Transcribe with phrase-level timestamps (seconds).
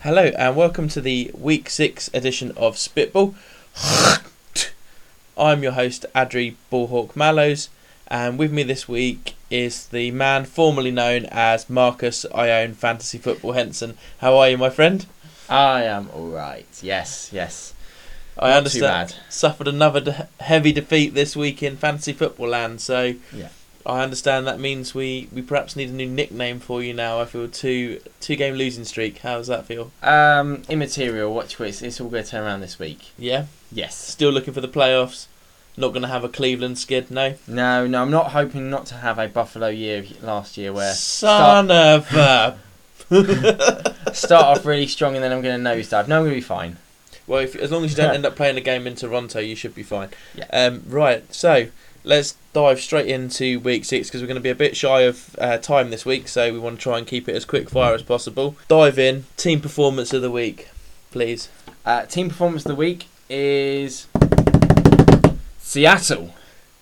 [0.00, 3.34] Hello and welcome to the week six edition of Spitball.
[5.36, 7.68] I'm your host Adri Ballhawk Mallows,
[8.08, 13.18] and with me this week is the man formerly known as Marcus I own Fantasy
[13.18, 13.96] Football Henson.
[14.18, 15.06] How are you, my friend?
[15.48, 16.66] I am all right.
[16.82, 17.74] Yes, yes.
[18.38, 23.14] I Not understand suffered another de- heavy defeat this week in fantasy football land, so
[23.34, 23.48] Yeah.
[23.86, 27.20] I understand that means we, we perhaps need a new nickname for you now.
[27.20, 29.18] I feel two two game losing streak.
[29.18, 29.90] How does that feel?
[30.02, 31.32] Um, immaterial.
[31.32, 33.10] Watch it's, it's all going to turn around this week.
[33.18, 33.96] Yeah, Yes.
[33.96, 35.26] still looking for the playoffs.
[35.76, 37.34] Not going to have a Cleveland skid, no.
[37.46, 38.02] No, no.
[38.02, 42.58] I'm not hoping not to have a Buffalo year last year where Son of a.
[44.12, 46.06] start off really strong and then I'm going to nosedive.
[46.06, 46.76] No, I'm going to be fine.
[47.26, 49.56] Well, if, as long as you don't end up playing a game in Toronto, you
[49.56, 50.10] should be fine.
[50.34, 50.46] Yeah.
[50.52, 51.68] Um, right, so
[52.10, 55.36] let's dive straight into week six because we're going to be a bit shy of
[55.38, 57.94] uh, time this week, so we want to try and keep it as quick fire
[57.94, 58.56] as possible.
[58.66, 59.26] Dive in.
[59.36, 60.68] Team performance of the week,
[61.12, 61.48] please.
[61.86, 64.08] Uh, team performance of the week is
[65.58, 66.34] Seattle.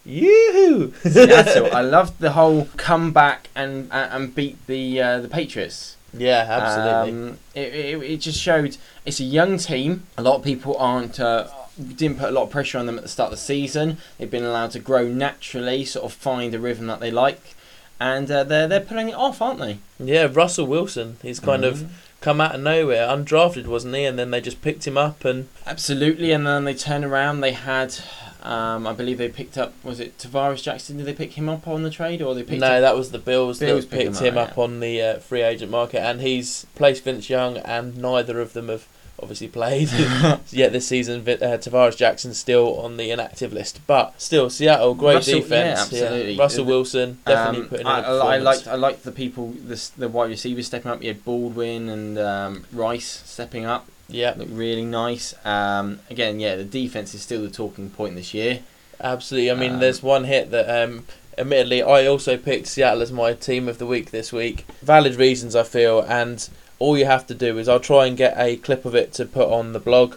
[0.06, 0.94] Yoo-hoo!
[1.02, 1.68] Seattle.
[1.74, 5.96] I loved the whole comeback and and, and beat the uh, the Patriots.
[6.14, 7.28] yeah, absolutely.
[7.28, 10.04] Um, it, it, it just showed it's a young team.
[10.16, 11.48] A lot of people aren't uh,
[11.96, 13.98] didn't put a lot of pressure on them at the start of the season.
[14.18, 17.54] They've been allowed to grow naturally, sort of find a rhythm that they like,
[18.00, 19.78] and uh, they're they're pulling it off, aren't they?
[19.98, 21.16] yeah, Russell Wilson.
[21.22, 21.88] He's kind of Mhm.
[22.20, 24.04] come out of nowhere, undrafted, wasn't he?
[24.04, 26.30] And then they just picked him up and absolutely.
[26.32, 27.40] And then they turn around.
[27.40, 27.94] They had.
[28.40, 29.74] Um, I believe they picked up.
[29.82, 30.96] Was it Tarvaris Jackson?
[30.96, 32.80] Did they pick him up on the trade, or they picked no, up?
[32.82, 34.62] that was the Bills, Bills picked him him up, up yeah.
[34.62, 38.68] on the uh, free agent market, and he's placed Vince Young, and neither of them
[38.68, 38.86] have
[39.20, 39.90] obviously played
[40.50, 41.20] yet this season.
[41.20, 45.92] Uh, Tarvaris Jackson still on the inactive list, but still, Seattle great Russell- defense.
[45.92, 46.36] yeah, absolutely.
[46.38, 49.12] Russell The- Wilson definitely Um, putting in a I, I, I liked I liked the
[49.12, 51.02] people the the wide receivers stepping up.
[51.02, 53.86] You had Baldwin and um, Rice stepping up.
[54.08, 55.34] yeah, Looked really nice.
[55.44, 58.60] Um, again, yeah, the defense is still the talking point this year.
[59.00, 59.50] absolutely.
[59.50, 60.68] I mean, Um, there's one hit that.
[60.84, 61.04] Um,
[61.36, 64.66] Admittedly, I also picked Seattle as my team of the week this week.
[64.82, 68.34] Valid reasons, I feel, and all you have to do is I'll try and get
[68.36, 70.16] a clip of it to put on the blog.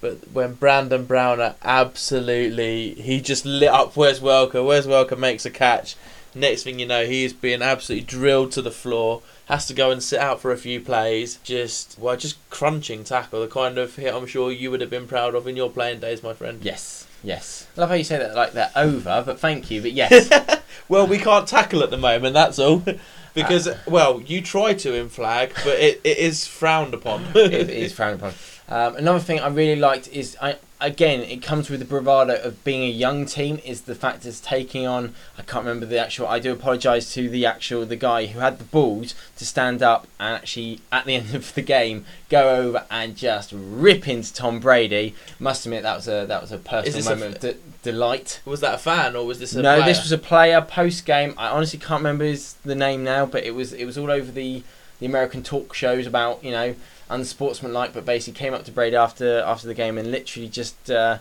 [0.00, 4.66] But when Brandon Browner absolutely, he just lit up Wes Welker.
[4.66, 5.96] Wes Welker makes a catch.
[6.34, 9.22] Next thing you know, he is being absolutely drilled to the floor.
[9.46, 11.38] Has to go and sit out for a few plays.
[11.44, 15.06] Just well, just crunching tackle, the kind of hit I'm sure you would have been
[15.06, 16.60] proud of in your playing days, my friend.
[16.62, 17.66] Yes, yes.
[17.76, 19.82] I love how you say that like they're over, but thank you.
[19.82, 20.30] But yes,
[20.88, 22.34] Well, we can't tackle at the moment.
[22.34, 22.82] That's all.
[23.34, 27.24] Because well, you try to in flag, but it, it is frowned upon.
[27.34, 28.34] it is frowned upon.
[28.68, 32.62] Um, another thing I really liked is I again it comes with the bravado of
[32.64, 36.26] being a young team is the fact it's taking on I can't remember the actual
[36.26, 40.08] I do apologise to the actual the guy who had the balls to stand up
[40.18, 44.58] and actually at the end of the game go over and just rip into Tom
[44.58, 45.14] Brady.
[45.38, 48.40] Must admit that was a that was a personal this a moment of de- delight.
[48.44, 49.86] Was that a fan or was this a no, player?
[49.86, 51.34] this was a player post game.
[51.38, 54.32] I honestly can't remember his the name now, but it was it was all over
[54.32, 54.64] the
[55.02, 56.74] the American talk shows about you know
[57.10, 61.18] unsportsmanlike, but basically came up to Brady after after the game and literally just uh,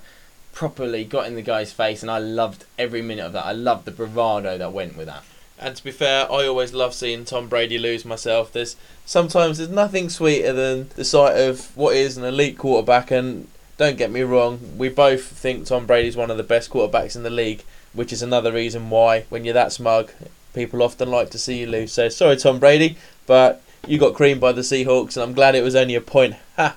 [0.54, 3.46] properly got in the guy's face, and I loved every minute of that.
[3.46, 5.24] I loved the bravado that went with that.
[5.60, 8.52] And to be fair, I always love seeing Tom Brady lose myself.
[8.52, 8.76] There's
[9.06, 13.12] sometimes there's nothing sweeter than the sight of what is an elite quarterback.
[13.12, 13.48] And
[13.78, 17.24] don't get me wrong, we both think Tom Brady's one of the best quarterbacks in
[17.24, 20.12] the league, which is another reason why when you're that smug,
[20.54, 21.92] people often like to see you lose.
[21.92, 22.98] So sorry, Tom Brady,
[23.28, 26.36] but you got creamed by the Seahawks, and I'm glad it was only a point.
[26.58, 26.76] Ha.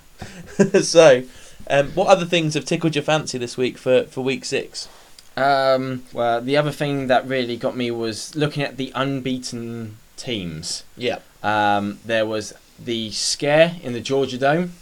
[0.83, 1.25] so,
[1.69, 4.89] um, what other things have tickled your fancy this week for for week six?
[5.37, 10.85] Um, well, the other thing that really got me was looking at the unbeaten teams.
[10.97, 11.19] Yeah.
[11.43, 14.73] Um, there was the scare in the Georgia Dome.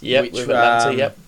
[0.00, 0.88] Yep, Which, with Atlanta.
[0.88, 1.18] um, yep.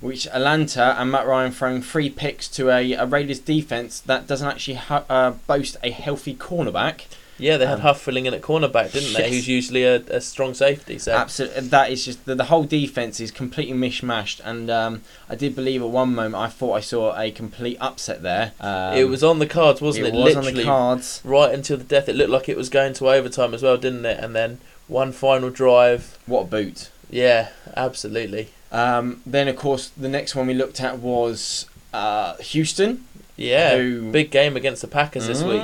[0.00, 4.48] which Atlanta and Matt Ryan throwing three picks to a, a Raiders defense that doesn't
[4.48, 7.02] actually ha- uh, boast a healthy cornerback.
[7.38, 9.20] Yeah, they had um, Huff filling in at cornerback, didn't they?
[9.24, 9.30] yes.
[9.30, 10.98] Who's usually a, a strong safety.
[10.98, 14.40] So Absolutely, that is just the, the whole defense is completely mishmashed.
[14.44, 18.22] And um, I did believe at one moment I thought I saw a complete upset
[18.22, 18.52] there.
[18.60, 20.14] Um, it was on the cards, wasn't it?
[20.14, 21.20] It was on the cards.
[21.24, 22.08] right until the death.
[22.08, 24.18] It looked like it was going to overtime as well, didn't it?
[24.22, 26.16] And then one final drive.
[26.26, 26.90] What a boot!
[27.10, 28.48] Yeah, absolutely.
[28.72, 33.04] Um, then of course the next one we looked at was uh, Houston.
[33.36, 35.60] Yeah, who- big game against the Packers this week.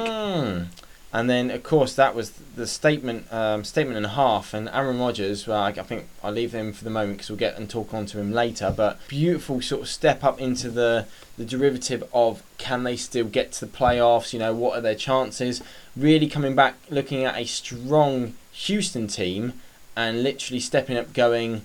[1.15, 4.55] And then, of course, that was the statement, um, statement and a half.
[4.55, 7.39] And Aaron Rodgers, well, I, I think I'll leave him for the moment because we'll
[7.39, 8.73] get and talk on to him later.
[8.75, 11.07] But beautiful sort of step up into the
[11.37, 14.33] the derivative of can they still get to the playoffs?
[14.33, 15.63] You know, what are their chances?
[15.95, 19.55] Really coming back, looking at a strong Houston team
[19.95, 21.63] and literally stepping up, going,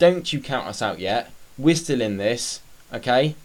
[0.00, 1.30] "Don't you count us out yet?
[1.56, 2.60] We're still in this,
[2.92, 3.36] okay?"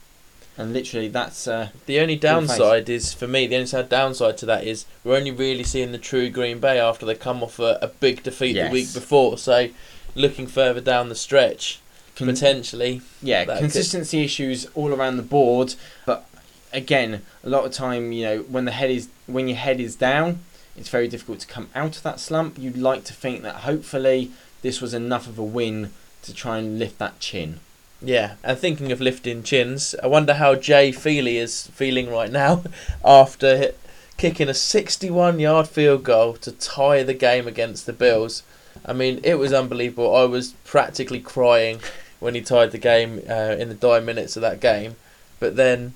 [0.58, 3.46] And literally, that's uh, The only downside is for me.
[3.46, 6.80] The only sad downside to that is we're only really seeing the true Green Bay
[6.80, 8.68] after they come off a, a big defeat Yes.
[8.70, 9.38] the week before.
[9.38, 9.68] So,
[10.16, 11.80] looking further down the stretch,
[12.16, 15.76] con- potentially, yeah, that could- consistency issues all around the board.
[16.06, 16.26] But
[16.72, 19.96] again, a lot of time, you know, when the head is when your head is
[19.98, 20.40] down,
[20.78, 22.58] it's very difficult to come out of that slump.
[22.58, 24.32] You'd like to think that hopefully
[24.62, 25.92] this was enough of a win
[26.24, 27.60] to try and lift that chin.
[28.06, 28.36] Yeah.
[28.44, 32.64] And thinking of lifting chins, I wonder how Jay Feely is feeling right now
[33.06, 33.72] after
[34.18, 38.44] kicking a 61-yard field goal to tie the game against the Bills.
[38.86, 40.16] I mean, it was unbelievable.
[40.16, 41.80] I was practically crying
[42.20, 44.96] when he tied the game uh, in the dying minutes of that game.
[45.40, 45.94] But then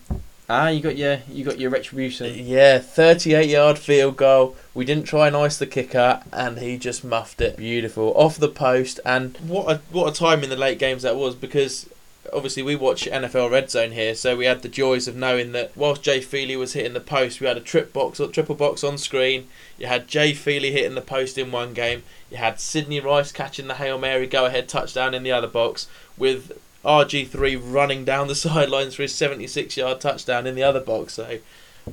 [0.51, 2.33] Ah, you got your you got your retribution.
[2.35, 4.56] Yeah, 38 yard field goal.
[4.73, 7.57] We didn't try and ice the kicker, and he just muffed it.
[7.57, 8.11] Beautiful.
[8.15, 11.35] Off the post, and what a, what a time in the late games that was
[11.35, 11.88] because
[12.34, 15.76] obviously we watch NFL Red Zone here, so we had the joys of knowing that
[15.76, 18.84] whilst Jay Feely was hitting the post, we had a trip box or triple box
[18.84, 19.48] on screen.
[19.78, 22.04] You had Jay Feely hitting the post in one game.
[22.31, 25.88] You had Sidney Rice catching the Hail Mary go ahead touchdown in the other box
[26.18, 31.14] with RG3 running down the sidelines for his 76 yard touchdown in the other box.
[31.14, 31.40] So,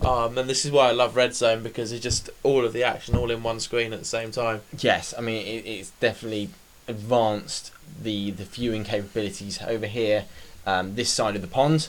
[0.03, 2.85] um, and this is why I love Red Zone because it's just all of the
[2.85, 4.63] action all in one screen at the same time.
[4.79, 6.51] Yes, I mean it, it's definitely
[6.89, 7.73] advanced
[8.03, 10.25] the the viewing capabilities over here,
[10.67, 11.89] um, this side of the pond,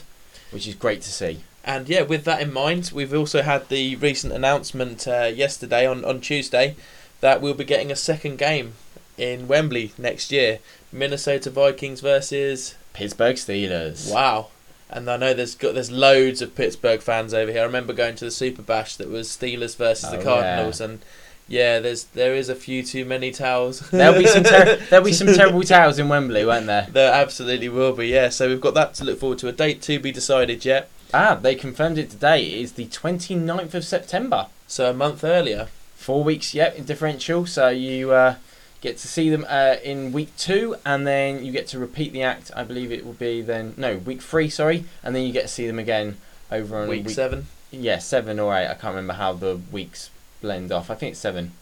[0.50, 1.40] which is great to see.
[1.64, 6.04] And yeah, with that in mind, we've also had the recent announcement uh, yesterday on,
[6.04, 6.76] on Tuesday
[7.20, 8.74] that we'll be getting a second game
[9.18, 10.60] in Wembley next year.
[10.92, 14.12] Minnesota Vikings versus Pittsburgh Steelers.
[14.12, 14.48] Wow.
[14.88, 17.60] And I know there's got there's loads of Pittsburgh fans over here.
[17.60, 21.00] I remember going to the Super Bash that was Steelers versus Oh, the Cardinals, and
[21.48, 23.80] yeah, there's there is a few too many towels.
[23.90, 26.86] There'll be some ter- there'll be some terrible towels in Wembley, won't there?
[26.90, 28.08] There absolutely will be.
[28.08, 29.48] Yeah, so we've got that to look forward to.
[29.48, 30.90] A date to be decided yet.
[31.14, 32.44] Ah, they confirmed it today.
[32.44, 34.48] It is the 29th of September.
[34.66, 35.68] So a month earlier.
[35.96, 37.46] Four weeks, yep, in differential.
[37.46, 38.36] So you uh,
[38.82, 42.22] get to see them uh, in week two, and then you get to repeat the
[42.22, 42.50] act.
[42.54, 45.48] I believe it will be then no week three, sorry, and then you get to
[45.48, 46.18] see them again
[46.52, 47.46] over on Week, seven.
[47.70, 48.66] Yeah, seven or eight.
[48.68, 50.90] I can't remember how the weeks blend off.
[50.90, 51.52] I think it's seven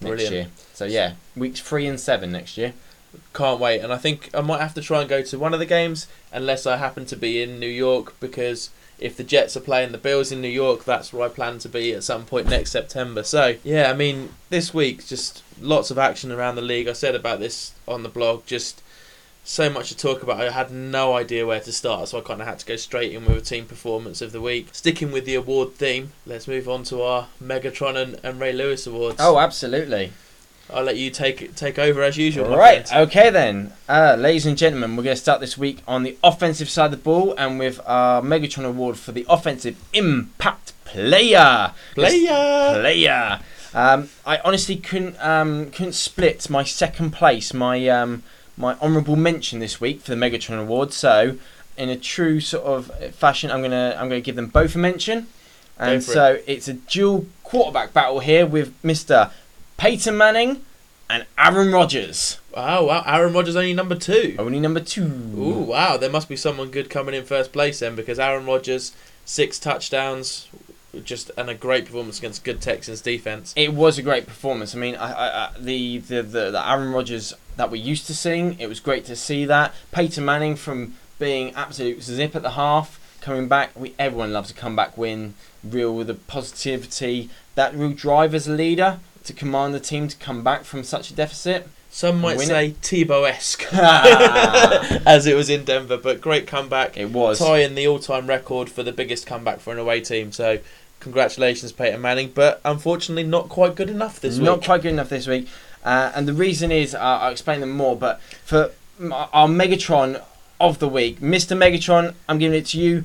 [0.00, 0.48] next year.
[0.74, 2.74] So yeah, weeks three and seven next year.
[3.32, 3.80] Can't wait.
[3.80, 6.06] And I think I might have to try and go to one of the games
[6.32, 9.98] unless I happen to be in New York because if the Jets are playing the
[9.98, 13.22] Bills in New York, that's where I plan to be at some point next September.
[13.22, 16.88] So, yeah, I mean, this week, just lots of action around the league.
[16.88, 18.82] I said about this on the blog, just
[19.48, 20.40] so much to talk about.
[20.40, 23.12] I had no idea where to start, so I kind of had to go straight
[23.12, 24.68] in with a team performance of the week.
[24.72, 28.86] Sticking with the award theme, let's move on to our Megatron and, and Ray Lewis
[28.86, 29.16] awards.
[29.18, 30.12] Oh, absolutely.
[30.70, 32.54] I'll let you take take over as usual.
[32.54, 33.08] Right, friend.
[33.08, 33.72] okay then.
[33.88, 36.90] Uh, ladies and gentlemen, we're going to start this week on the offensive side of
[36.90, 41.72] the ball and with our Megatron Award for the Offensive Impact Player.
[41.94, 42.80] Player!
[42.80, 43.40] Player.
[43.72, 48.22] Um, I honestly couldn't um, couldn't split my second place, my um,
[48.58, 50.92] my honourable mention this week for the Megatron Award.
[50.92, 51.38] So,
[51.76, 55.28] in a true sort of fashion, I'm gonna I'm gonna give them both a mention.
[55.80, 59.30] And so it's a dual quarterback battle here with Mister
[59.76, 60.62] Peyton Manning
[61.08, 62.40] and Aaron Rodgers.
[62.52, 63.04] Oh wow.
[63.06, 64.34] Aaron Rodgers only number two.
[64.40, 65.04] Only number two.
[65.04, 65.96] Ooh, wow.
[65.96, 68.90] There must be someone good coming in first place then because Aaron Rodgers,
[69.24, 70.48] six touchdowns,
[71.04, 73.54] just and a great performance against good Texans defense.
[73.54, 74.74] It was a great performance.
[74.74, 78.14] I mean, I, I, I, the, the the the Aaron Rodgers that we're used to
[78.14, 79.74] seeing, it was great to see that.
[79.92, 83.70] Peyton Manning from being absolute zip at the half, coming back.
[83.74, 85.34] We everyone loves a comeback win.
[85.64, 90.16] Real with the positivity, that real drive as a leader to command the team to
[90.16, 91.68] come back from such a deficit.
[91.90, 96.96] Some might say Tebow esque, as it was in Denver, but great comeback.
[96.96, 97.40] It was.
[97.40, 100.30] Tying the all time record for the biggest comeback for an away team.
[100.30, 100.60] So,
[101.00, 102.30] congratulations, Peyton Manning.
[102.32, 104.60] But unfortunately, not quite good enough this Not week.
[104.60, 105.48] Not quite good enough this week.
[105.84, 108.72] Uh, and the reason is, uh, I'll explain them more, but for
[109.12, 110.22] our Megatron
[110.60, 111.56] of the week, Mr.
[111.56, 113.04] Megatron, I'm giving it to you.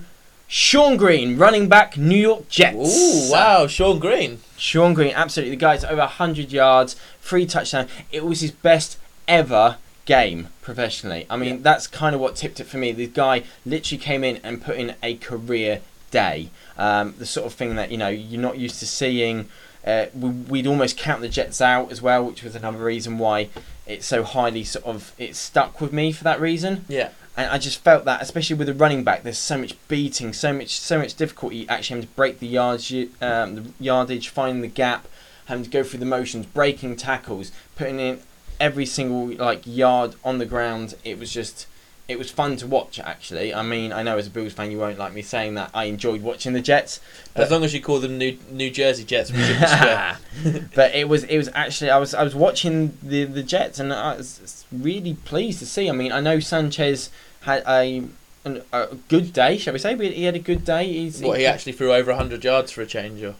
[0.50, 2.76] Shonn Greene, running back, New York Jets.
[2.76, 3.66] Ooh, wow.
[3.66, 4.40] Shonn Greene.
[4.58, 5.52] Shonn Greene, absolutely.
[5.56, 7.90] The guy's over 100 yards, three touchdowns.
[8.12, 11.26] It was his best ever game professionally.
[11.30, 11.60] I mean, Yeah.
[11.62, 12.92] that's kind of what tipped it for me.
[12.92, 15.80] The guy literally came in and put in a career
[16.12, 16.50] day.
[16.78, 19.48] Um, the sort of thing that, you know, you're not used to seeing.
[19.86, 23.50] Uh, we, we'd almost count the Jets out as well, which was another reason why
[23.86, 26.86] it's so highly sort of it stuck with me for that reason.
[26.88, 27.10] Yeah.
[27.36, 30.54] And I just felt that, especially with the running back, there's so much beating, so
[30.54, 34.68] much, so much difficulty actually having to break the yards, um, the yardage, finding the
[34.68, 35.08] gap,
[35.46, 38.22] having to go through the motions, breaking tackles, putting in
[38.60, 40.94] every single like yard on the ground.
[41.04, 41.66] It was just
[42.08, 43.00] it was fun to watch.
[43.00, 45.72] Actually, I mean, I know as a Bills fan you won't like me saying that.
[45.74, 47.00] I enjoyed watching the Jets,
[47.36, 49.32] As long as you call them New New Jersey Jets,
[50.76, 53.94] but it was it was actually I was I was watching the the Jets and
[53.94, 55.90] I was really pleased to see.
[55.90, 57.10] I mean, I know Sanchez
[57.42, 58.04] had a
[58.46, 59.96] an, a good day, shall we say?
[59.96, 60.92] He had a good day.
[60.92, 63.36] He's, What he actually threw over hundred yards for a change, or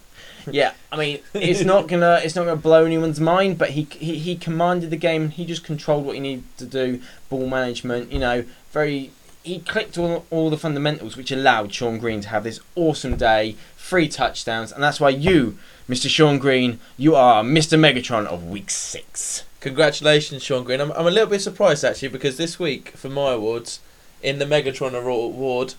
[0.52, 0.74] yeah.
[0.92, 4.36] I mean, it's not gonna it's not gonna blow anyone's mind, but he he he
[4.36, 5.30] commanded the game.
[5.30, 7.02] He just controlled what he needed to do.
[7.30, 9.12] Ball management, you know, very.
[9.44, 13.58] He clicked all, all the fundamentals, which allowed Shonn Greene to have this awesome day,
[13.76, 15.58] three touchdowns, and that's why you,
[15.90, 16.08] Mr.
[16.08, 17.78] Shonn Greene, you are Mr.
[17.78, 19.44] Megatron of Week Six.
[19.60, 20.80] Congratulations, Shonn Greene.
[20.80, 23.82] I'm, I'm a little bit surprised actually because this week for my awards,
[24.22, 25.74] in the Megatron award,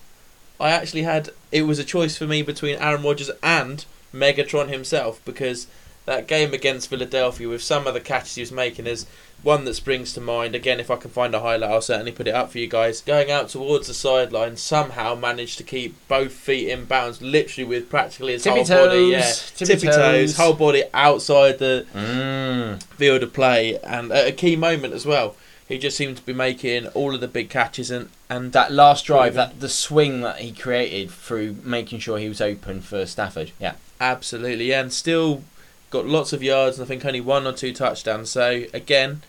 [0.60, 5.20] I actually had it was a choice for me between Aaron Rodgers and Megatron himself
[5.24, 5.66] because
[6.06, 9.06] that game against Philadelphia with some of the catches he was making is
[9.42, 10.54] one that springs to mind.
[10.54, 13.00] Again, if I can find a highlight, I'll certainly put it up for you guys.
[13.02, 17.90] Going out towards the sideline, somehow managed to keep both feet in bounds, literally with
[17.90, 20.36] practically his Tippy whole body, toes, yeah, tippy tippy toes, toes.
[20.36, 22.82] whole body outside the Mm.
[22.96, 25.36] field of play, and at a key moment as well.
[25.66, 29.06] He just seemed to be making all of the big catches and and That last
[29.06, 29.50] drive, Proven.
[29.50, 33.52] that the swing that he created through making sure he was open for Stafford.
[33.58, 33.72] Yeah.
[34.00, 35.42] Absolutely, yeah, and still
[35.90, 38.30] got lots of yards and I think only one or two touchdowns.
[38.30, 39.22] So again,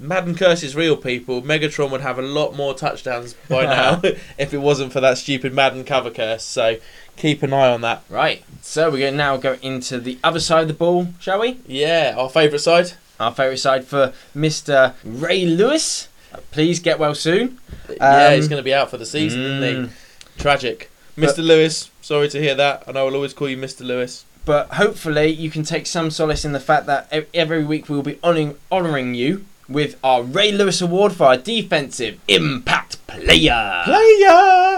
[0.00, 1.42] Madden curse is real, people.
[1.42, 4.00] Megatron would have a lot more touchdowns by now
[4.38, 6.44] if it wasn't for that stupid Madden cover curse.
[6.44, 6.76] So
[7.16, 8.04] keep an eye on that.
[8.08, 8.44] Right.
[8.62, 11.58] So we're going to now go into the other side of the ball, shall we?
[11.66, 12.92] Yeah, our favourite side.
[13.20, 14.94] Our favourite side for Mr.
[15.04, 16.08] Ray Lewis.
[16.52, 17.58] Please get well soon.
[17.90, 19.90] yeah, Um, he's going to be out for the season, isn't Mm.
[20.38, 20.40] he?
[21.18, 21.36] Tragic.
[21.36, 21.46] But- Mr.
[21.46, 23.80] Lewis, sorry to hear that, and I will always call you Mr.
[23.80, 24.24] Lewis.
[24.44, 28.18] But hopefully you can take some solace in the fact that every week we'll be
[28.24, 33.82] honouring, honouring you with our Ray Lewis Award for our defensive impact player.
[33.84, 34.77] Player!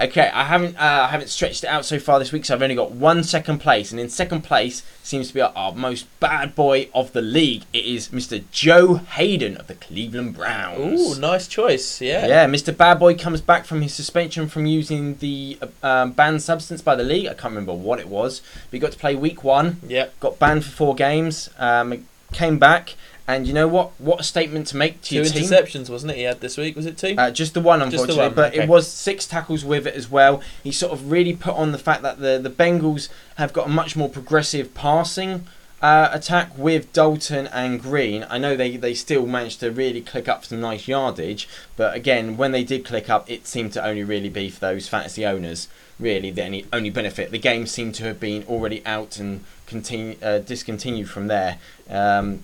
[0.00, 2.62] Okay, I haven't uh, I haven't stretched it out so far this week, so I've
[2.62, 6.06] only got one second place, and in second place seems to be our, our most
[6.20, 7.64] bad boy of the league.
[7.72, 8.42] It is Mr.
[8.50, 11.00] Joe Haden of the Cleveland Browns.
[11.00, 12.00] Ooh, nice choice.
[12.00, 12.26] Yeah.
[12.26, 12.76] Yeah, Mr.
[12.76, 17.04] Bad Boy comes back from his suspension from using the um, banned substance by the
[17.04, 17.26] league.
[17.26, 19.80] I can't remember what it was, but he got to play week one.
[19.86, 20.20] Yep.
[20.20, 21.50] Got banned for four games.
[21.58, 22.94] Um, came back,
[23.34, 23.92] and you know what?
[23.98, 25.48] What a statement to make to Two your team.
[25.48, 26.16] Two interceptions, wasn't it?
[26.18, 26.76] He had this week.
[26.76, 27.14] Was it two?
[27.16, 28.62] Uh, just the one, Just the unfortunately, one, but okay.
[28.64, 30.42] it was six tackles with it as well.
[30.62, 33.70] He sort of really put on the fact that the the Bengals have got a
[33.70, 35.46] much more progressive passing
[35.82, 38.26] uh, attack with Dalton and Green.
[38.28, 42.36] I know they they still managed to really click up some nice yardage, but again,
[42.36, 45.68] when they did click up, it seemed to only really be for those fantasy owners.
[45.98, 47.30] Really, the only, only benefit.
[47.30, 51.58] The game seemed to have been already out and continue uh, discontinued from there.
[51.90, 52.42] Um,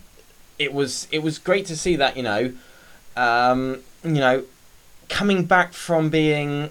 [0.58, 2.52] it was it was great to see that you know,
[3.16, 4.44] um, you know,
[5.08, 6.70] coming back from being,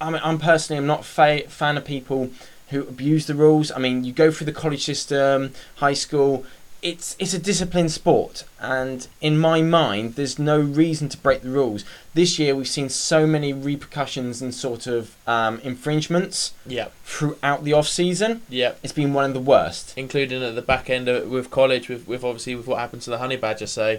[0.00, 2.30] I mean, I'm personally I'm not a fa- fan of people
[2.70, 3.72] who abuse the rules.
[3.72, 6.44] I mean, you go through the college system, high school.
[6.80, 11.48] It's it's a disciplined sport, and in my mind, there's no reason to break the
[11.50, 11.84] rules.
[12.14, 16.92] This year, we've seen so many repercussions and sort of um, infringements Yep.
[17.04, 18.42] throughout the off season.
[18.48, 18.78] Yep.
[18.84, 19.92] It's been one of the worst.
[19.96, 23.10] Including at the back end of with college, with, with obviously with what happened to
[23.10, 23.66] the Honey Badger.
[23.66, 23.98] So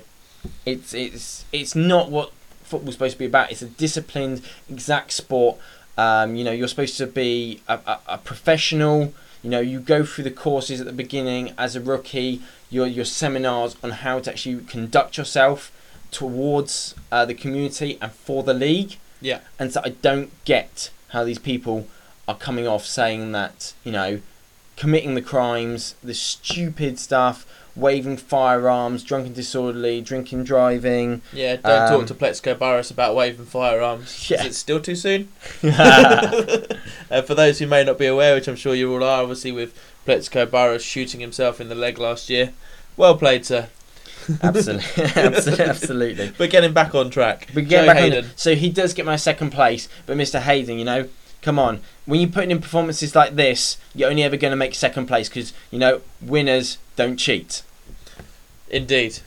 [0.65, 2.31] It's it's it's not what
[2.63, 3.51] football's supposed to be about.
[3.51, 5.57] It's a disciplined, exact sport.
[5.97, 9.13] Um, you know, you're supposed to be a, a, a professional.
[9.43, 12.41] You know, you go through the courses at the beginning as a rookie.
[12.69, 15.71] Your your seminars on how to actually conduct yourself
[16.11, 18.97] towards uh, the community and for the league.
[19.21, 19.39] Yeah.
[19.57, 21.87] And so I don't get how these people
[22.27, 24.21] are coming off saying that you know,
[24.75, 27.45] committing the crimes, the stupid stuff,
[27.79, 31.21] waving firearms, drunken disorderly, drinking driving.
[31.33, 34.29] yeah, don't Um, talk to Plaxico Burress about waving firearms.
[34.29, 34.41] Yeah.
[34.41, 35.29] Is it still too soon?
[35.63, 39.51] uh, for those who may not be aware, which I'm sure you all are, obviously
[39.51, 39.73] with
[40.05, 42.53] Plaxico Burress shooting himself in the leg last year.
[42.97, 43.69] Well played, sir.
[44.43, 46.33] absolutely, absolutely, absolutely.
[46.37, 47.47] But getting back on track.
[47.53, 48.25] But get Joe back Haden.
[48.25, 48.31] it.
[48.35, 50.39] So he does get my second place, but Mr.
[50.41, 51.07] Haden, you know,
[51.41, 51.81] come on.
[52.05, 55.29] When you're putting in performances like this, you're only ever going to make second place
[55.29, 57.63] because you know winners don't cheat.
[58.69, 59.19] Indeed.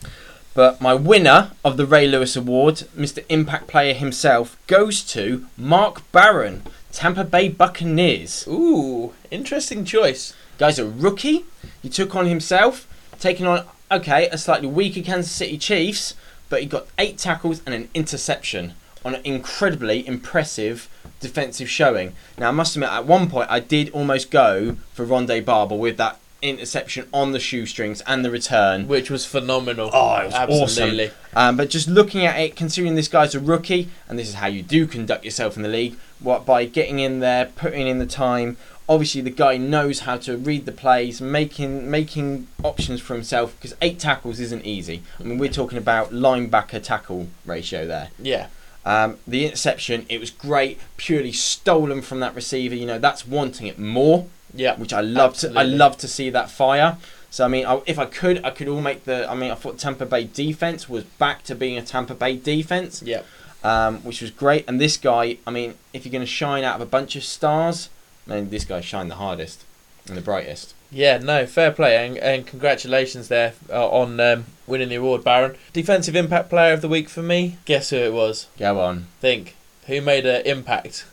[0.55, 3.25] But my winner of the Ray Lewis Award, Mr.
[3.29, 8.47] Impact Player himself, goes to Mark Barron, Tampa Bay Buccaneers.
[8.47, 10.35] Ooh, interesting choice.
[10.59, 11.47] Guy's a rookie.
[11.81, 12.87] He took on himself,
[13.19, 16.15] taking on okay a slightly weaker Kansas City Chiefs,
[16.51, 22.15] but he got eight tackles and an interception on an incredibly impressive defensive showing.
[22.39, 25.97] Now I must admit, at one point I did almost go for Rondé Barber with
[25.97, 28.87] that interception on the shoestrings and the return.
[28.89, 29.91] which was phenomenal.
[29.93, 31.11] Oh, it was absolutely.
[31.35, 34.49] Um, but just looking at it, considering this guy's a rookie, and this is how
[34.49, 38.07] you do conduct yourself in the league, what by getting in there, putting in the
[38.07, 38.57] time.
[38.89, 43.55] Obviously, the guy knows how to read the plays, making making options for himself.
[43.57, 45.03] Because eight tackles isn't easy.
[45.21, 48.11] I mean, we're talking about linebacker tackle ratio there.
[48.19, 48.49] Yeah,
[48.85, 52.75] Um, the interception, it was great, purely stolen from that receiver.
[52.75, 55.53] You know, that's wanting it more yeah, which I love to.
[55.57, 56.99] I love to see that fire.
[57.31, 59.31] So I mean, I, if I could, I could all make the.
[59.31, 63.03] I mean, I thought Tampa Bay defense was back to being a Tampa Bay defense,
[63.03, 63.23] yeah.
[63.65, 64.65] um, which was great.
[64.69, 67.25] And this guy, I mean, if you're going to shine out of a bunch of
[67.25, 67.89] stars,
[68.29, 69.65] I mean, this guy shined the hardest
[70.07, 70.75] and the brightest.
[70.91, 75.57] Yeah, no, fair play, and, and congratulations there uh, on um, winning the award, Barron.
[75.73, 77.57] Defensive Impact Player of the Week for me.
[77.65, 78.49] Guess who it was?
[78.59, 79.07] Go on.
[79.21, 79.57] Think
[79.87, 81.07] who made an impact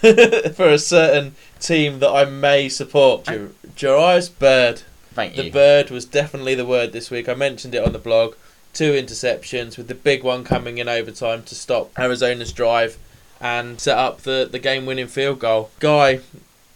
[0.54, 3.24] for a certain team that I may support.
[3.24, 4.82] Jar- Jairus Byrd.
[5.12, 5.44] Thank you.
[5.44, 7.28] The bird was definitely the word this week.
[7.28, 8.34] I mentioned it on the blog.
[8.72, 12.98] Two interceptions, with the big one coming in overtime to stop Arizona's drive
[13.40, 15.70] and set up the, the game winning field goal.
[15.80, 16.20] Guy,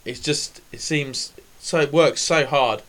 [0.05, 2.83] it's just it seems so works so hard.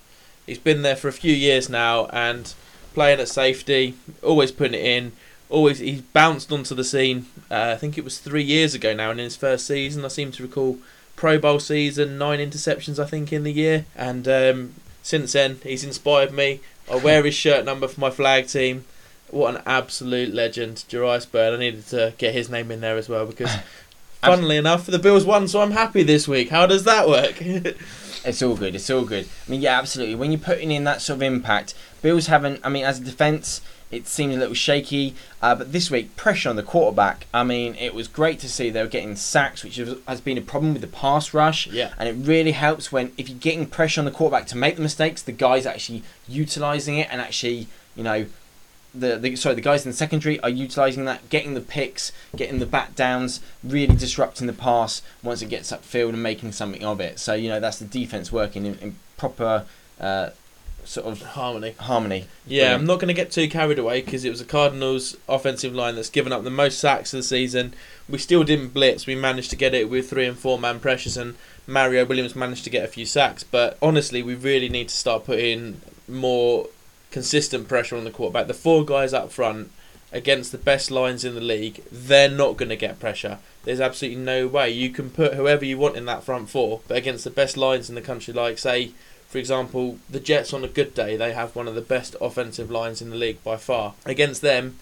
[0.46, 2.54] He's been there for a few years now and
[2.94, 5.12] playing at safety, always putting it in.
[5.54, 7.28] Always he's bounced onto the scene.
[7.52, 10.08] Uh, I think it was three years ago now, and in his first season, I
[10.08, 10.80] seem to recall
[11.16, 15.84] Pro Bowl season, nine interceptions I think in the year, and um, since then he's
[15.84, 16.60] inspired me.
[16.92, 18.86] I wear his shirt number for my flag team.
[19.30, 21.54] What an absolute legend, Jairus Byrd.
[21.54, 23.56] I needed to get his name in there as well because,
[24.22, 26.50] funnily enough, the Bills won, so I'm happy this week.
[26.50, 27.42] How does that work?
[28.26, 28.76] It's all good.
[28.76, 29.26] It's all good.
[29.26, 30.16] I mean, yeah, absolutely.
[30.16, 32.62] When you're putting in that sort of impact, Bills haven't.
[32.64, 33.62] I mean, as a defense,
[33.94, 35.16] it seemed a little shaky.
[35.42, 37.28] Uh, but this week, pressure on the quarterback.
[37.34, 39.76] I mean, it was great to see they were getting sacks, which
[40.08, 41.68] has been a problem with the pass rush.
[41.68, 44.76] yeah, And it really helps when if you're getting pressure on the quarterback to make
[44.76, 48.26] the mistakes, the guys actually utilizing it and actually, you know,
[48.96, 52.60] the, the sorry, the guys in the secondary are utilizing that, getting the picks, getting
[52.60, 57.00] the bat downs, really disrupting the pass once it gets upfield and making something of
[57.00, 57.20] it.
[57.20, 59.66] So you know that's the defense working in, in proper
[60.00, 60.30] uh,
[60.86, 61.76] sort of harmony.
[61.80, 62.26] harmony.
[62.46, 62.82] Yeah, Brilliant.
[62.82, 65.96] I'm not going to get too carried away because it was a Cardinals offensive line
[65.96, 67.74] that's given up the most sacks of the season.
[68.10, 69.06] We still didn't blitz.
[69.06, 71.36] We managed to get it with three and four man pressures, and
[71.68, 73.44] Mario Williams managed to get a few sacks.
[73.44, 76.68] But honestly, we really need to start putting more
[77.12, 78.48] consistent pressure on the quarterback.
[78.48, 79.72] The four guys up front
[80.12, 83.40] against the best lines in the league, they're not going to get pressure.
[83.64, 84.70] There's absolutely no way.
[84.70, 87.90] You can put whoever you want in that front four, but against the best lines
[87.90, 88.92] in the country, like, say,
[89.34, 92.70] for example, the Jets on a good day, they have one of the best offensive
[92.70, 93.96] lines in the league by far.
[94.06, 94.78] Against them,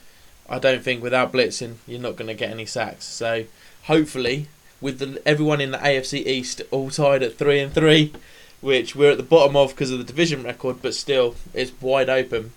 [0.50, 3.06] I don't think without blitzing, you're not going to get any sacks.
[3.06, 3.46] So
[3.84, 4.48] hopefully,
[4.82, 8.12] with the, everyone in the AFC East all tied at three and three,
[8.60, 12.10] which we're at the bottom of because of the division record, but still it's wide
[12.10, 12.52] open.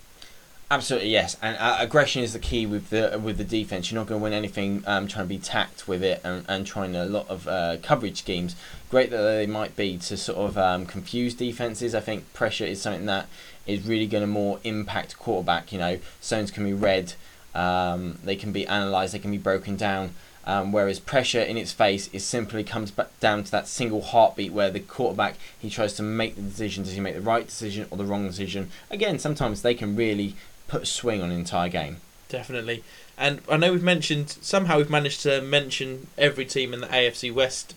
[0.71, 3.91] Absolutely yes, and uh, aggression is the key with the with the defense.
[3.91, 6.65] You're not going to win anything um, trying to be tacked with it and, and
[6.65, 8.55] trying a lot of uh, coverage schemes.
[8.89, 11.93] Great that they might be to sort of um, confuse defenses.
[11.93, 13.27] I think pressure is something that
[13.67, 15.71] is really going to more impact quarterback.
[15.71, 17.13] You know, zones can be read,
[17.53, 20.15] um, they can be analysed, they can be broken down.
[20.47, 24.51] Um, whereas pressure in its face is simply comes back down to that single heartbeat
[24.51, 26.83] where the quarterback he tries to make the decision.
[26.83, 28.71] Does he make the right decision or the wrong decision?
[28.89, 30.35] Again, sometimes they can really
[30.67, 31.97] put a swing on an entire game.
[32.29, 32.83] Definitely.
[33.17, 37.33] And I know we've mentioned somehow we've managed to mention every team in the AFC
[37.33, 37.75] West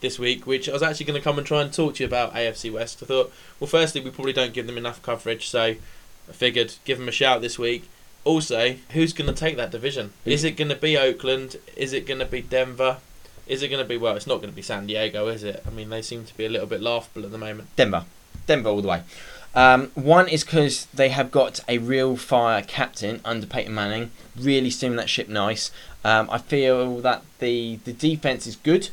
[0.00, 2.06] this week, which I was actually going to come and try and talk to you
[2.06, 3.02] about AFC West.
[3.02, 5.78] I thought, well, firstly, we probably don't give them enough coverage, so I
[6.32, 7.88] figured give them a shout this week.
[8.24, 10.12] Also, who's going to take that division?
[10.24, 11.56] Is it going to be Oakland?
[11.76, 12.98] Is it going to be Denver?
[13.46, 14.16] Is it going to be well?
[14.16, 15.62] It's not going to be San Diego, is it?
[15.66, 17.68] I mean, they seem to be a little bit laughable at the moment.
[17.76, 18.04] Denver,
[18.46, 19.02] Denver all the way.
[19.56, 24.68] Um, one is because they have got a real fire captain under Peyton Manning, really
[24.68, 25.70] steaming that ship nice.
[26.04, 28.90] Um, I feel that the the defense is good.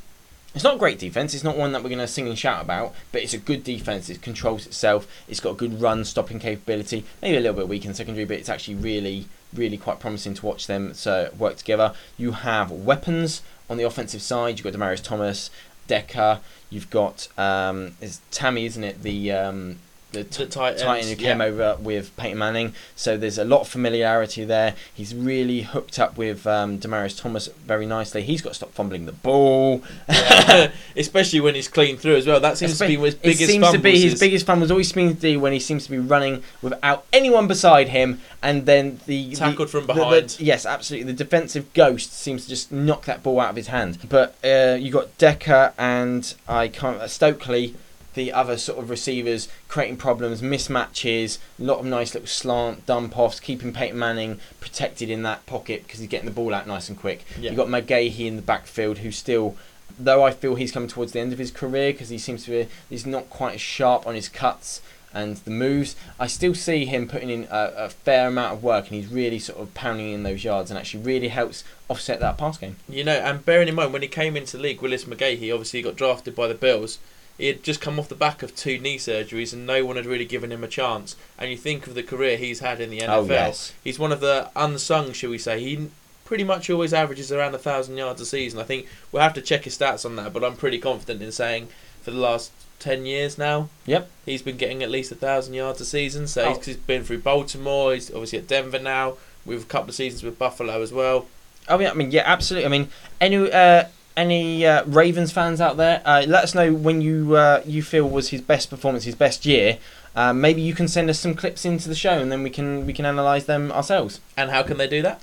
[0.56, 1.34] It's not a great defense.
[1.34, 3.64] It's not one that we're going to sing and shout about, but it's a good
[3.64, 4.10] defense.
[4.10, 5.08] It controls itself.
[5.28, 7.06] It's got a good run stopping capability.
[7.22, 10.46] Maybe a little bit weak in secondary, but it's actually really, really quite promising to
[10.46, 11.94] watch them so work together.
[12.18, 14.60] You have weapons on the offensive side.
[14.60, 15.50] You've got Demaryius Thomas,
[15.88, 16.40] Decker.
[16.70, 19.02] You've got um, is Tamme, isn't it?
[19.02, 19.80] The um,
[20.14, 21.46] the The Titans, Titan who came yeah.
[21.46, 22.74] over with Peyton Manning.
[22.96, 24.76] So there's a lot of familiarity there.
[24.94, 28.22] He's really hooked up with um, Demaryius Thomas very nicely.
[28.24, 29.84] He's got to stop fumbling the ball.
[30.08, 30.72] Yeah.
[30.96, 32.40] Especially when he's clean through as well.
[32.40, 34.72] That seems to be his biggest it seems to be his is- biggest fumbles.
[34.72, 38.66] Always seems to be when he seems to be running without anyone beside him, and
[38.66, 40.38] then the the- Tackled from the- the- behind.
[40.40, 41.12] yes, absolutely.
[41.12, 43.98] The defensive ghost seems to just knock that ball out of his hand.
[44.08, 47.74] But uh, you got Decker and I can't uh, Stokley.
[48.14, 53.18] The other sort of receivers creating problems, mismatches, a lot of nice little slant dump
[53.18, 56.90] offs, keeping Peyton Manning protected in that pocket because he's getting the ball out nice
[56.90, 57.26] and quick.
[57.40, 57.52] Yeah.
[57.52, 59.56] You've got McGahee in the backfield who still,
[60.00, 62.52] though I feel he's coming towards the end of his career because he seems to
[62.52, 64.82] be, he's not quite as sharp on his cuts
[65.14, 65.96] and the moves.
[66.20, 69.40] I still see him putting in a, a fair amount of work and he's really
[69.40, 72.78] sort of pounding in those yards and actually really helps offset that pass game.
[72.90, 75.82] You know, and bearing in mind when he came into the league, Willis McGahee obviously
[75.82, 76.98] got drafted by the Bills.
[77.38, 80.06] He had just come off the back of two knee surgeries, and no one had
[80.06, 81.16] really given him a chance.
[81.38, 83.10] And you think of the career he's had in the NFL.
[83.10, 83.74] Oh, yes.
[83.84, 85.60] He's one of the unsung, shall we say?
[85.60, 85.90] He
[86.26, 88.60] pretty much always averages around a thousand yards a season.
[88.60, 91.32] I think we'll have to check his stats on that, but I'm pretty confident in
[91.32, 91.70] saying
[92.02, 94.10] for the last ten years now, Yep.
[94.26, 96.28] he's been getting at least a thousand yards a season.
[96.28, 96.54] So Oh.
[96.56, 97.94] he's, he's been through Baltimore.
[97.94, 99.16] He's obviously at Denver now.
[99.46, 101.26] With a couple of seasons with Buffalo as well.
[101.68, 102.66] Oh yeah, I mean yeah, absolutely.
[102.66, 107.02] I mean any uh, any uh, Ravens fans out there, uh, let us know when
[107.02, 109.78] you uh, you feel was his best performance, his best year.
[110.16, 112.86] Uh, maybe you can send us some clips into the show, and then we can
[112.86, 114.20] we can analyse them ourselves.
[114.38, 115.22] And how can they do that?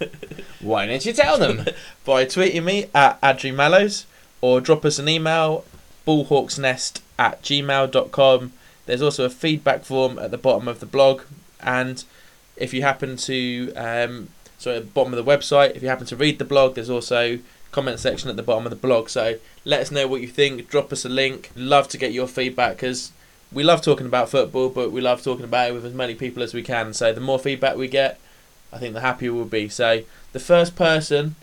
[0.60, 1.66] Why don't you tell them?
[2.04, 4.06] by tweeting me at Adri Mallows
[4.40, 5.64] or drop us an email
[6.06, 8.52] ballhawksnest at gmail.com.
[8.86, 11.22] There's also a feedback form at the bottom of the blog,
[11.60, 12.02] and
[12.56, 16.06] if you happen to, um, sorry, at the bottom of the website, if you happen
[16.06, 17.38] to read the blog, there's also
[17.76, 19.10] comment section at the bottom of the blog.
[19.10, 20.70] So let us know what you think.
[20.70, 21.50] Drop us a link.
[21.54, 23.12] Love to get your feedback because
[23.52, 26.42] we love talking about football, but we love talking about it with as many people
[26.42, 26.94] as we can.
[26.94, 28.18] So the more feedback we get,
[28.72, 29.68] I think the happier we'll be.
[29.68, 31.36] So the first person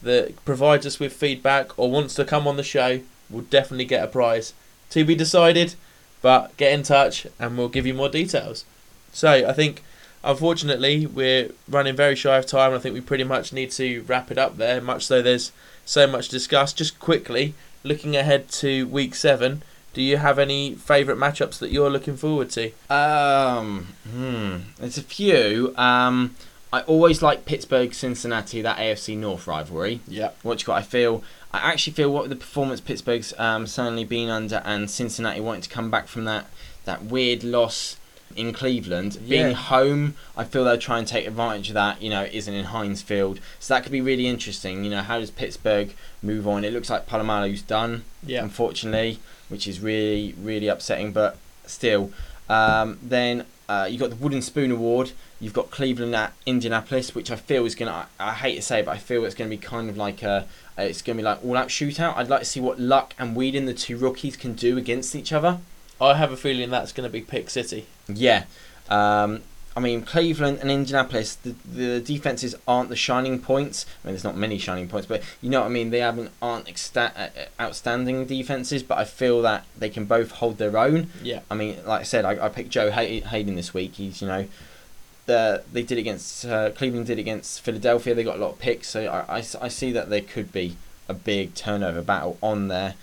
[0.00, 4.02] that provides us with feedback or wants to come on the show will definitely get
[4.02, 4.54] a prize.
[4.90, 5.74] To be decided,
[6.22, 8.64] but get in touch and we'll give you more details.
[9.12, 9.82] So I think,
[10.22, 12.72] unfortunately, we're running very shy of time.
[12.72, 14.80] I think we pretty much need to wrap it up there.
[14.80, 15.52] Much though there's
[15.84, 16.72] so much to discuss.
[16.72, 19.62] Just quickly looking ahead to week seven.
[19.92, 22.72] Do you have any favourite matchups that you're looking forward to?
[22.90, 25.72] um, hmm, there's a few.
[25.76, 26.34] Um,
[26.72, 30.00] I always like Pittsburgh Cincinnati, that AFC North rivalry.
[30.08, 30.30] Yeah.
[30.42, 30.78] what you got.
[30.78, 35.40] I feel I actually feel what the performance Pittsburgh's um, certainly been under, and Cincinnati
[35.40, 36.46] wanting to come back from that
[36.84, 37.96] that weird loss
[38.36, 39.42] in Cleveland, Yeah.
[39.44, 40.14] being home.
[40.36, 42.02] I feel they'll try and take advantage of that.
[42.02, 44.84] You know, it isn't in Heinz Field, so that could be really interesting.
[44.84, 46.64] You know, how does Pittsburgh move on?
[46.64, 48.42] It looks like Polamalu's done, Yeah.
[48.42, 51.12] unfortunately, which is really really upsetting.
[51.12, 52.10] But still,
[52.48, 55.12] um, then uh, you got the Wooden Spoon Award.
[55.40, 58.06] You've got Cleveland at Indianapolis, which I feel is gonna.
[58.18, 60.22] I, I hate to say, it, but I feel it's gonna be kind of like
[60.22, 60.46] a.
[60.76, 62.16] It's gonna be like all out shootout.
[62.16, 65.32] I'd like to see what Luck and Weeden, the two rookies, can do against each
[65.32, 65.58] other.
[66.00, 67.86] I have a feeling that's going to be Pick City.
[68.08, 68.44] Yeah.
[68.88, 69.42] Um,
[69.76, 73.86] I mean, Cleveland and Indianapolis, the, the defenses aren't the shining points.
[74.02, 75.90] I mean, there's not many shining points, but you know what I mean.
[75.90, 77.28] They haven't aren't exta- uh,
[77.60, 81.10] outstanding defenses, but I feel that they can both hold their own.
[81.22, 81.40] Yeah.
[81.50, 83.94] I mean, like I said, I, I picked Joe Hay- Haden this week.
[83.94, 84.46] He's you know,
[85.26, 88.14] the they did against uh, Cleveland did against Philadelphia.
[88.14, 90.76] They got a lot of picks, so I I see that there could be
[91.08, 92.94] a big turnover battle on there.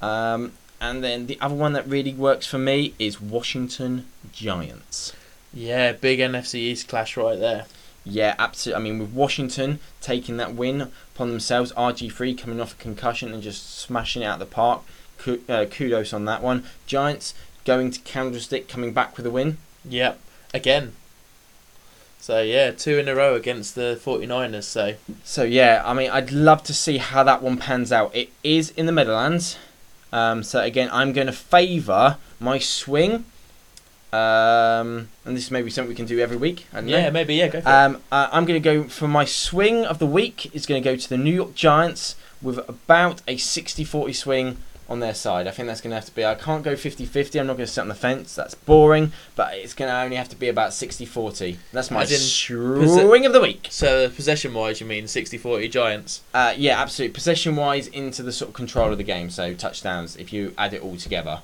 [0.00, 5.12] Um, and then the other one that really works for me is Washington Giants.
[5.52, 7.66] Yeah, big NFC East clash right there.
[8.04, 8.80] Yeah, absolutely.
[8.80, 13.42] I mean, with Washington taking that win upon themselves, RG3 coming off a concussion and
[13.42, 14.82] just smashing it out of the park.
[15.48, 16.64] Uh, kudos on that one.
[16.86, 17.32] Giants
[17.64, 19.56] going to Candlestick, coming back with a win.
[19.88, 20.20] Yep,
[20.52, 20.92] again.
[22.20, 24.64] So yeah, two in a row against the 49ers.
[24.64, 28.14] So So yeah, I mean, I'd love to see how that one pans out.
[28.14, 29.56] It is in the Meadowlands,
[30.14, 33.24] um, so again, I'm going to favour my swing.
[34.12, 36.68] Um, and this may be something we can do every week.
[36.72, 36.96] I don't know.
[36.96, 37.72] yeah, maybe yeah, go for it.
[37.72, 40.54] Um, uh, I'm going to go for my swing of the week.
[40.54, 44.56] is going to go to the New York Giants with about a 60-40 swing
[44.88, 45.46] on their side.
[45.46, 46.24] I think that's going to have to be.
[46.24, 47.40] I can't go 50-50.
[47.40, 48.34] I'm not going to sit on the fence.
[48.34, 49.12] That's boring.
[49.34, 51.56] But it's going to only have to be about 60-40.
[51.72, 53.68] That's my swing of the week.
[53.70, 56.22] So possession wise, you mean 60-40 Giants?
[56.32, 57.14] Uh, yeah, absolutely.
[57.14, 59.30] Possession wise, into the sort of control of the game.
[59.30, 60.16] So touchdowns.
[60.16, 61.40] If you add it all together.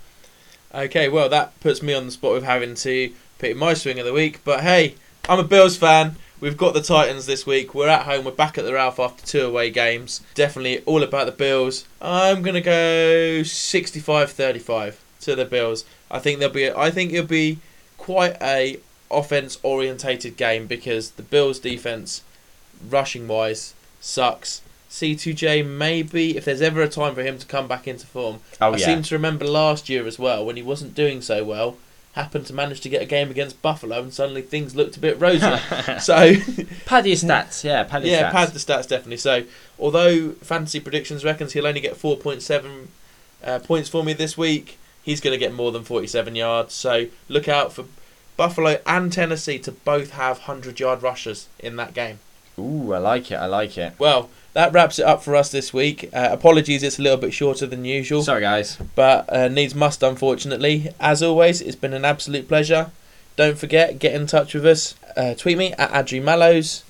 [0.73, 4.07] Okay, well that puts me on the spot with having to pick my swing of
[4.07, 4.41] the week.
[4.45, 4.95] But hey,
[5.29, 6.17] I'm a Bills fan.
[6.41, 7.75] We've got the Titans this week.
[7.75, 8.25] We're at home.
[8.25, 10.23] We're back at the Ralph after two away games.
[10.35, 11.85] Definitely all about the Bills.
[12.01, 15.85] I'm gonna go 65-35 to the Bills.
[16.11, 16.71] I think there'll be.
[16.71, 17.59] I think it'll be
[17.99, 22.23] quite a offense orientated game because the Bills defense,
[22.89, 24.63] rushing wise, sucks.
[24.91, 28.41] C2J maybe if there's ever a time for him to come back into form.
[28.63, 31.77] Oh I seem to remember last year as well when he wasn't doing so well.
[32.15, 35.21] Happened to manage to get a game against Buffalo, and suddenly things looked a bit
[35.21, 35.39] rosy.
[36.01, 36.35] so,
[36.85, 37.63] pad your stats.
[37.63, 38.33] Yeah, pad your yeah, stats.
[38.33, 39.17] pad the stats definitely.
[39.17, 39.45] So,
[39.79, 42.89] although fantasy predictions reckons he'll only get four point seven
[43.45, 46.75] uh, points for me this week, he's going to get more than 47 yards.
[46.75, 47.85] So look out for
[48.37, 52.21] Buffalo and Tennessee to both have 100 yard rushers in that game.
[52.59, 53.37] Ooh, I like it.
[53.37, 53.95] I like it.
[53.99, 56.09] Well, that wraps it up for us this week.
[56.13, 58.77] Uh, apologies, it's a little bit shorter than usual, Sorry, guys.
[58.95, 60.89] but uh, needs must, unfortunately.
[60.99, 62.91] As always, it's been an absolute pleasure.
[63.37, 64.95] Don't forget, get in touch with us.
[65.17, 66.83] Uh, tweet me at Adri Mallows.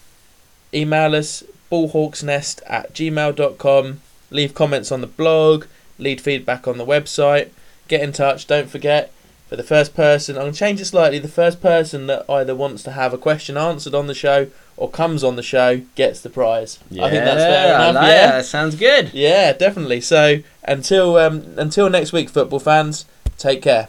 [0.73, 4.01] Email us, ballhawksnest at gmail.com.
[4.31, 5.66] Leave comments on the blog.
[5.99, 7.51] Lead feedback on the website.
[7.88, 8.46] Get in touch.
[8.46, 9.12] Don't forget,
[9.51, 11.19] for the first person, I'm going to change it slightly.
[11.19, 14.89] The first person that either wants to have a question answered on the show or
[14.89, 16.79] comes on the show gets the prize.
[16.93, 17.95] I think that's fair enough.
[17.97, 18.27] like yeah.
[18.31, 19.13] That sounds good.
[19.13, 20.03] Yeah, definitely.
[20.03, 23.07] So until um, until next week, football fans,
[23.39, 23.89] take care.